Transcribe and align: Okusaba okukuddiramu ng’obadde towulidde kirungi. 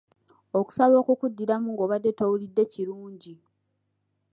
Okusaba 0.59 0.95
okukuddiramu 1.01 1.67
ng’obadde 1.71 2.11
towulidde 2.19 2.63
kirungi. 2.73 3.33